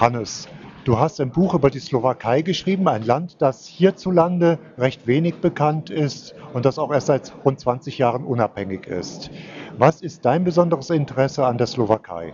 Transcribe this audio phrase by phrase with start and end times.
[0.00, 0.48] Hannes,
[0.84, 5.90] du hast ein Buch über die Slowakei geschrieben, ein Land, das hierzulande recht wenig bekannt
[5.90, 9.30] ist und das auch erst seit rund 20 Jahren unabhängig ist.
[9.76, 12.32] Was ist dein besonderes Interesse an der Slowakei?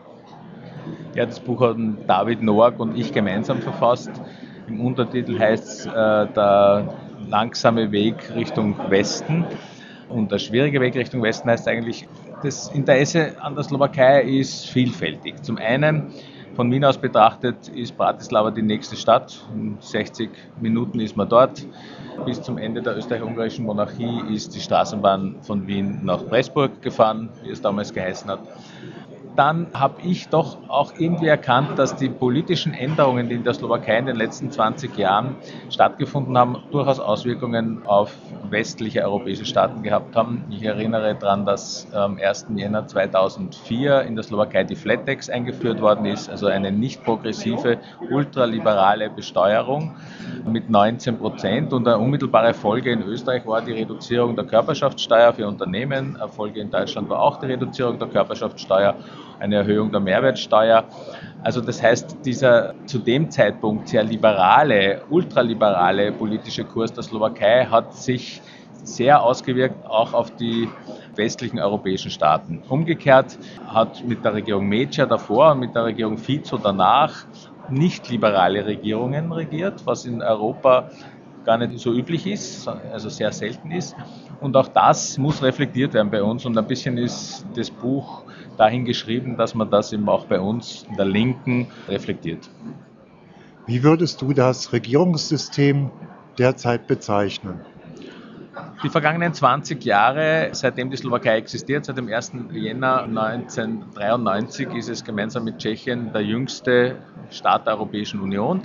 [1.16, 4.12] Ja, das Buch haben David Noack und ich gemeinsam verfasst.
[4.68, 6.94] Im Untertitel heißt es äh, Der
[7.28, 9.44] langsame Weg Richtung Westen.
[10.08, 12.06] Und der schwierige Weg Richtung Westen heißt eigentlich,
[12.44, 15.42] das Interesse an der Slowakei ist vielfältig.
[15.42, 16.12] Zum einen,
[16.56, 19.38] von Wien aus betrachtet, ist Bratislava die nächste Stadt.
[19.54, 21.64] In 60 Minuten ist man dort.
[22.24, 27.50] Bis zum Ende der österreich-ungarischen Monarchie ist die Straßenbahn von Wien nach Pressburg gefahren, wie
[27.50, 28.40] es damals geheißen hat
[29.36, 33.98] dann habe ich doch auch irgendwie erkannt, dass die politischen Änderungen, die in der Slowakei
[33.98, 35.36] in den letzten 20 Jahren
[35.70, 38.16] stattgefunden haben, durchaus Auswirkungen auf
[38.50, 40.44] westliche europäische Staaten gehabt haben.
[40.50, 42.46] Ich erinnere daran, dass am 1.
[42.56, 47.78] Jänner 2004 in der Slowakei die Flat Tax eingeführt worden ist, also eine nicht progressive,
[48.10, 49.96] ultraliberale Besteuerung
[50.46, 51.72] mit 19 Prozent.
[51.72, 56.16] Und eine unmittelbare Folge in Österreich war die Reduzierung der Körperschaftssteuer für Unternehmen.
[56.16, 58.94] Eine Folge in Deutschland war auch die Reduzierung der Körperschaftssteuer
[59.38, 60.88] eine Erhöhung der Mehrwertsteuer.
[61.42, 67.94] Also das heißt, dieser zu dem Zeitpunkt sehr liberale, ultraliberale politische Kurs der Slowakei hat
[67.94, 68.42] sich
[68.82, 70.68] sehr ausgewirkt auch auf die
[71.14, 72.62] westlichen europäischen Staaten.
[72.68, 77.26] Umgekehrt hat mit der Regierung Meca davor und mit der Regierung Fico danach
[77.68, 80.90] nicht liberale Regierungen regiert, was in Europa
[81.46, 83.96] gar nicht so üblich ist, also sehr selten ist.
[84.40, 86.44] Und auch das muss reflektiert werden bei uns.
[86.44, 88.24] Und ein bisschen ist das Buch
[88.58, 92.50] dahin geschrieben, dass man das eben auch bei uns in der Linken reflektiert.
[93.66, 95.90] Wie würdest du das Regierungssystem
[96.36, 97.60] derzeit bezeichnen?
[98.82, 102.32] Die vergangenen 20 Jahre, seitdem die Slowakei existiert, seit dem 1.
[102.52, 106.96] Jänner 1993 ist es gemeinsam mit Tschechien der jüngste
[107.30, 108.62] Staat der Europäischen Union.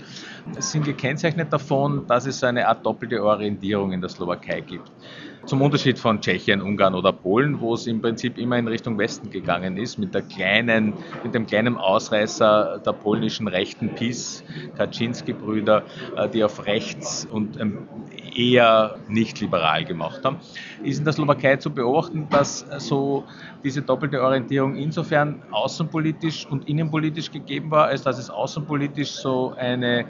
[0.59, 4.91] Sind gekennzeichnet davon, dass es eine Art doppelte Orientierung in der Slowakei gibt.
[5.45, 9.31] Zum Unterschied von Tschechien, Ungarn oder Polen, wo es im Prinzip immer in Richtung Westen
[9.31, 14.43] gegangen ist, mit, der kleinen, mit dem kleinen Ausreißer der polnischen rechten PiS,
[14.77, 15.83] Kaczynski-Brüder,
[16.15, 17.87] äh, die auf rechts und ähm,
[18.35, 20.37] eher nicht liberal gemacht haben,
[20.83, 23.25] ist in der Slowakei zu beobachten, dass so
[23.63, 30.05] diese doppelte Orientierung insofern außenpolitisch und innenpolitisch gegeben war, als dass es außenpolitisch so eine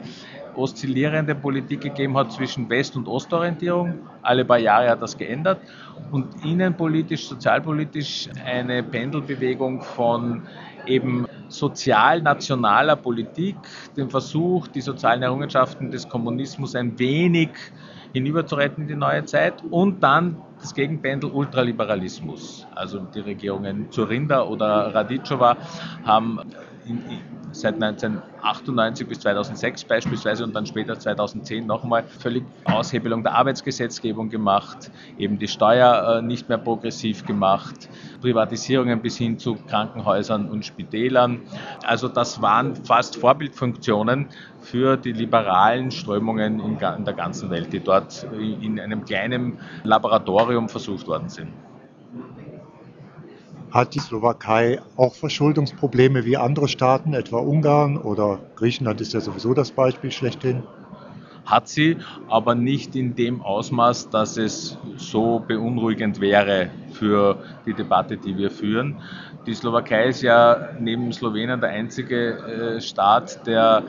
[0.54, 4.06] oszillierende Politik gegeben hat zwischen West- und Ostorientierung.
[4.22, 5.62] Alle paar Jahre hat das geändert.
[6.10, 10.46] Und innenpolitisch, sozialpolitisch eine Pendelbewegung von
[10.86, 13.56] eben sozial-nationaler Politik,
[13.96, 17.50] dem Versuch, die sozialen Errungenschaften des Kommunismus ein wenig
[18.12, 22.66] hinüberzuretten in die neue Zeit und dann das Gegenpendel Ultraliberalismus.
[22.74, 25.56] Also die Regierungen Zurinda oder Radicova
[26.04, 26.38] haben
[26.84, 27.02] in,
[27.52, 34.90] seit 1998 bis 2006 beispielsweise und dann später 2010 nochmal völlig Aushebelung der Arbeitsgesetzgebung gemacht,
[35.18, 37.88] eben die Steuer äh, nicht mehr progressiv gemacht,
[38.20, 41.42] Privatisierungen bis hin zu Krankenhäusern und Spitälern.
[41.84, 44.28] Also das waren fast Vorbildfunktionen
[44.60, 51.06] für die liberalen Strömungen in der ganzen Welt, die dort in einem kleinen Laboratorium versucht
[51.06, 51.52] worden sind
[53.72, 59.54] hat die Slowakei auch Verschuldungsprobleme wie andere Staaten, etwa Ungarn oder Griechenland ist ja sowieso
[59.54, 60.62] das Beispiel schlechthin?
[61.46, 61.96] Hat sie,
[62.28, 68.50] aber nicht in dem Ausmaß, dass es so beunruhigend wäre für die Debatte, die wir
[68.50, 69.00] führen.
[69.46, 73.82] Die Slowakei ist ja neben Slowenien der einzige äh, Staat, der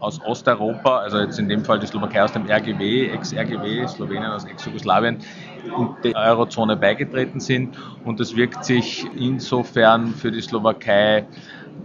[0.00, 4.44] aus Osteuropa, also jetzt in dem Fall die Slowakei aus dem RGW, Ex-RGW, Slowenien aus
[4.44, 5.18] Ex-Jugoslawien,
[5.66, 7.76] in die Eurozone beigetreten sind.
[8.04, 11.26] Und das wirkt sich insofern für die Slowakei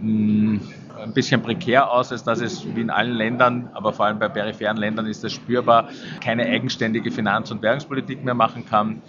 [0.00, 0.60] hm,
[1.02, 4.28] ein bisschen prekär aus, als dass es wie in allen Ländern, aber vor allem bei
[4.28, 5.88] peripheren Ländern ist das spürbar,
[6.20, 9.02] keine eigenständige Finanz- und Währungspolitik mehr machen kann.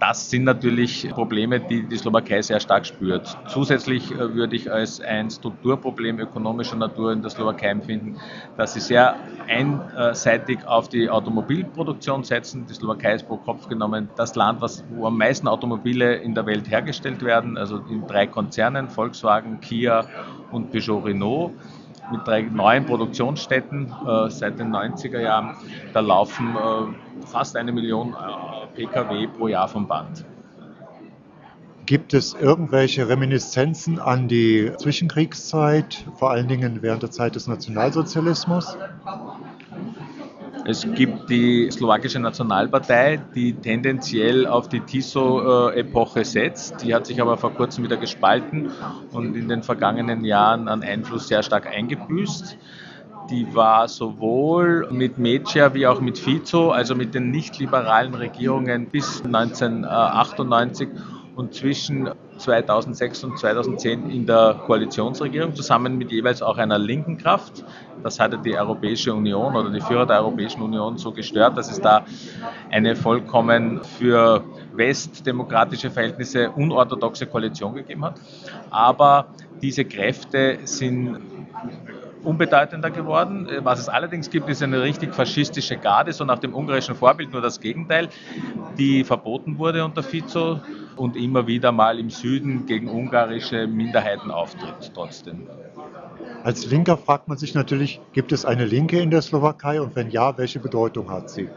[0.00, 3.36] Das sind natürlich Probleme, die die Slowakei sehr stark spürt.
[3.48, 8.16] Zusätzlich äh, würde ich als ein Strukturproblem ökonomischer Natur in der Slowakei empfinden,
[8.56, 9.16] dass sie sehr
[9.48, 12.66] einseitig auf die Automobilproduktion setzen.
[12.66, 14.60] Die Slowakei ist pro Kopf genommen das Land,
[14.90, 20.06] wo am meisten Automobile in der Welt hergestellt werden, also in drei Konzernen, Volkswagen, Kia
[20.52, 21.52] und Peugeot Renault
[22.10, 25.56] mit drei neuen Produktionsstätten äh, seit den 90er Jahren.
[25.92, 30.24] Da laufen äh, fast eine Million äh, Pkw pro Jahr vom Band.
[31.86, 38.76] Gibt es irgendwelche Reminiszenzen an die Zwischenkriegszeit, vor allen Dingen während der Zeit des Nationalsozialismus?
[40.68, 46.82] Es gibt die slowakische Nationalpartei, die tendenziell auf die Tiso-Epoche setzt.
[46.82, 48.70] Die hat sich aber vor kurzem wieder gespalten
[49.12, 52.58] und in den vergangenen Jahren an Einfluss sehr stark eingebüßt.
[53.30, 59.22] die war sowohl mit Meccia wie auch mit Fico, also mit den nicht-liberalen Regierungen bis
[59.24, 60.88] 1998
[61.38, 67.64] und zwischen 2006 und 2010 in der Koalitionsregierung zusammen mit jeweils auch einer linken Kraft.
[68.02, 71.80] Das hatte die Europäische Union oder die Führer der Europäischen Union so gestört, dass es
[71.80, 72.04] da
[72.72, 74.42] eine vollkommen für
[74.72, 78.20] westdemokratische Verhältnisse unorthodoxe Koalition gegeben hat.
[78.70, 79.26] Aber
[79.62, 81.20] diese Kräfte sind
[82.28, 83.48] unbedeutender geworden.
[83.62, 87.40] Was es allerdings gibt, ist eine richtig faschistische Garde, so nach dem ungarischen Vorbild, nur
[87.40, 88.08] das Gegenteil,
[88.76, 90.60] die verboten wurde unter Fico
[90.96, 95.46] und immer wieder mal im Süden gegen ungarische Minderheiten auftritt trotzdem.
[96.44, 100.10] Als Linker fragt man sich natürlich, gibt es eine Linke in der Slowakei und wenn
[100.10, 101.48] ja, welche Bedeutung hat sie?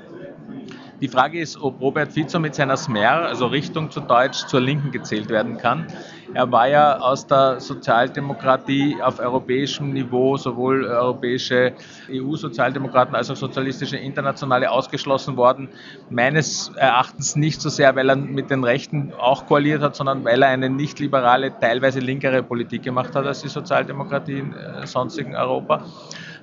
[1.01, 4.92] Die Frage ist, ob Robert Fico mit seiner Smer, also Richtung zu Deutsch, zur Linken
[4.92, 5.88] gezählt werden kann.
[6.36, 11.74] Er war ja aus der Sozialdemokratie auf europäischem Niveau, sowohl europäische
[12.07, 15.69] EU-Sozialdemokraten als auch sozialistische Internationale ausgeschlossen worden.
[16.12, 20.44] Meines Erachtens nicht so sehr, weil er mit den Rechten auch koaliert hat, sondern weil
[20.44, 25.36] er eine nicht liberale, teilweise linkere Politik gemacht hat als die Sozialdemokratie in äh, sonstigen
[25.36, 25.83] Europa.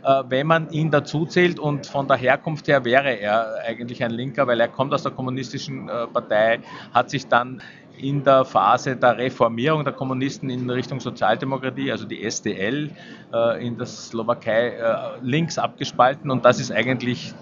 [0.04, 4.10] Äh, wenn man ihn dazu zählt und von der Herkunft her wäre er eigentlich ein
[4.10, 6.60] Linker, weil er kommt aus der kommunistischen äh, Partei,
[6.92, 7.60] hat sich dann
[7.96, 12.90] in der Phase der Reformierung der Kommunisten in Richtung Sozialdemokratie, also die SDL,
[13.32, 14.78] äh, in der Slowakei
[15.20, 17.34] links abgespalten und das ist eigentlich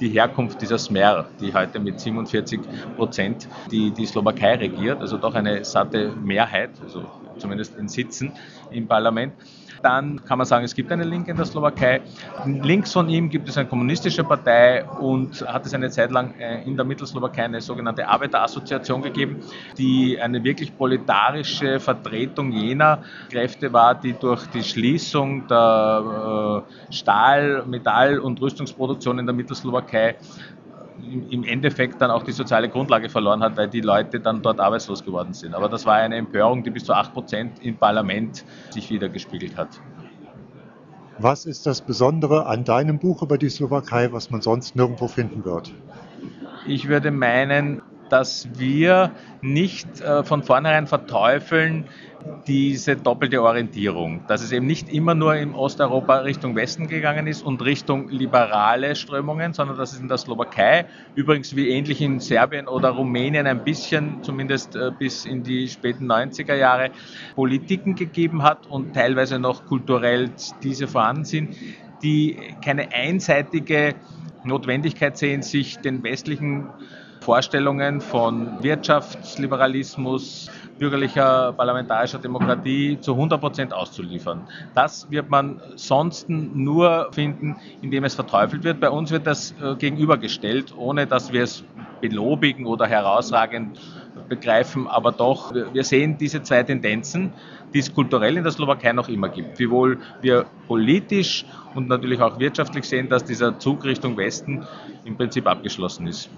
[0.00, 2.60] die Herkunft dieser Smer, die heute mit 47
[2.96, 7.04] Prozent die, die Slowakei regiert, also doch eine satte Mehrheit, also
[7.36, 8.32] zumindest in Sitzen
[8.70, 9.34] im Parlament.
[9.82, 12.00] Dann kann man sagen, es gibt eine Linke in der Slowakei.
[12.44, 16.62] Links von ihm gibt es eine kommunistische Partei und hat es eine Zeit lang äh,
[16.64, 19.42] in der Mittelslowakei eine sogenannte Arbeiterassoziation gegeben,
[19.76, 27.64] die eine wirklich proletarische Vertretung jener Kräfte war, die durch die Schließung der äh, Stahl-,
[27.66, 30.16] Metall- und Rüstungsproduktion in der Mittelslowakei
[31.30, 35.04] im Endeffekt dann auch die soziale Grundlage verloren hat, weil die Leute dann dort arbeitslos
[35.04, 35.54] geworden sind.
[35.54, 39.56] Aber das war eine Empörung, die bis zu 8 Prozent im Parlament sich wieder gespiegelt
[39.56, 39.80] hat.
[41.18, 45.44] Was ist das Besondere an deinem Buch über die Slowakei, was man sonst nirgendwo finden
[45.44, 45.72] wird?
[46.66, 51.84] Ich würde meinen, dass wir nicht äh, von vornherein verteufeln,
[52.46, 57.42] diese doppelte Orientierung, dass es eben nicht immer nur in Osteuropa Richtung Westen gegangen ist
[57.42, 62.66] und Richtung liberale Strömungen, sondern dass es in der Slowakei, übrigens wie ähnlich in Serbien
[62.66, 66.90] oder Rumänien ein bisschen, zumindest äh, bis in die späten 90er Jahre,
[67.34, 70.30] Politiken gegeben hat und teilweise noch kulturell
[70.62, 71.56] diese vorhanden sind,
[72.02, 73.94] die keine einseitige
[74.44, 76.68] Notwendigkeit sehen, sich den westlichen
[77.20, 84.46] Vorstellungen von Wirtschaftsliberalismus, bürgerlicher parlamentarischer Demokratie zu 100 Prozent auszuliefern.
[84.74, 88.80] Das wird man sonst nur finden, indem es verteufelt wird.
[88.80, 91.64] Bei uns wird das äh, gegenübergestellt, ohne dass wir es
[92.00, 93.78] belobigen oder herausragend
[94.28, 97.32] begreifen, aber doch, wir sehen diese zwei Tendenzen,
[97.72, 99.58] die es kulturell in der Slowakei noch immer gibt.
[99.58, 101.44] Wiewohl wir politisch
[101.74, 104.66] und natürlich auch wirtschaftlich sehen, dass dieser Zug Richtung Westen
[105.04, 106.30] im Prinzip abgeschlossen ist.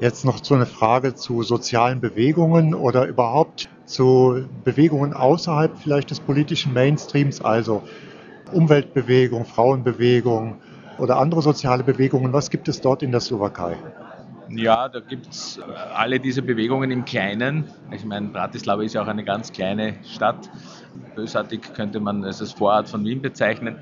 [0.00, 6.20] Jetzt noch so eine Frage zu sozialen Bewegungen oder überhaupt zu Bewegungen außerhalb vielleicht des
[6.20, 7.82] politischen Mainstreams, also
[8.50, 10.56] Umweltbewegung, Frauenbewegung
[10.98, 12.32] oder andere soziale Bewegungen.
[12.32, 13.76] Was gibt es dort in der Slowakei?
[14.48, 15.60] Ja, da gibt es
[15.94, 17.66] alle diese Bewegungen im Kleinen.
[17.92, 20.48] Ich meine, Bratislava ist ja auch eine ganz kleine Stadt.
[21.14, 23.76] Bösartig könnte man es als Vorort von Wien bezeichnen.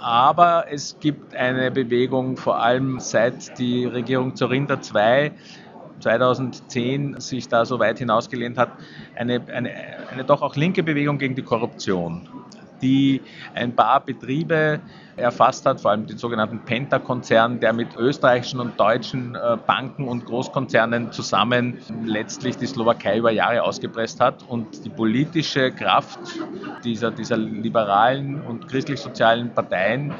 [0.00, 5.32] Aber es gibt eine Bewegung, vor allem seit die Regierung Zorinda II
[6.00, 8.70] 2010 sich da so weit hinausgelehnt hat,
[9.14, 9.70] eine, eine,
[10.10, 12.26] eine doch auch linke Bewegung gegen die Korruption
[12.82, 13.22] die
[13.54, 14.80] ein paar Betriebe
[15.16, 20.24] erfasst hat, vor allem den sogenannten Penta-Konzern, der mit österreichischen und deutschen äh, Banken und
[20.24, 24.42] Großkonzernen zusammen letztlich die Slowakei über Jahre ausgepresst hat.
[24.48, 26.18] Und die politische Kraft
[26.84, 30.14] dieser, dieser liberalen und christlich-sozialen Parteien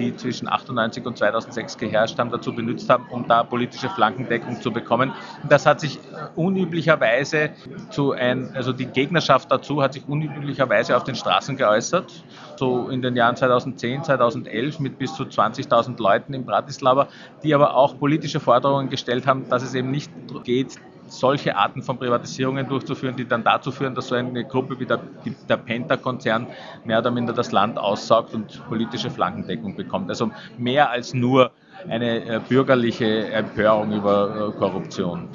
[0.00, 4.72] die zwischen 98 und 2006 geherrscht haben, dazu benutzt haben, um da politische Flankendeckung zu
[4.72, 5.12] bekommen.
[5.48, 5.98] Das hat sich
[6.36, 7.50] unüblicherweise
[7.90, 12.24] zu ein, also die Gegnerschaft dazu hat sich unüblicherweise auf den Straßen geäußert.
[12.56, 17.08] So in den Jahren 2010, 2011 mit bis zu 20.000 Leuten in Bratislava,
[17.42, 20.10] die aber auch politische Forderungen gestellt haben, dass es eben nicht
[20.44, 20.78] geht,
[21.10, 25.00] solche Arten von Privatisierungen durchzuführen, die dann dazu führen, dass so eine Gruppe wie der,
[25.48, 26.46] der Penta-Konzern
[26.84, 30.08] mehr oder minder das Land aussaugt und politische Flankendeckung bekommt.
[30.08, 31.52] Also mehr als nur
[31.88, 35.28] eine äh, bürgerliche Empörung über äh, Korruption.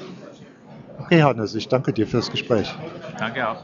[0.97, 2.73] Okay, Hannes, ich danke dir fürs Gespräch.
[3.19, 3.57] Danke auch.